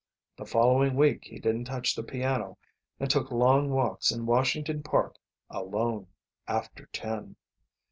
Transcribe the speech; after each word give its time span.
The 0.35 0.47
following 0.47 0.95
week 0.95 1.25
he 1.25 1.37
didn't 1.39 1.65
touch 1.65 1.93
the 1.95 2.01
piano 2.01 2.57
and 2.99 3.07
took 3.07 3.29
long 3.29 3.69
walks 3.69 4.11
in 4.11 4.25
Washington 4.25 4.81
Park, 4.81 5.15
alone, 5.47 6.07
after 6.47 6.87
ten. 6.87 7.35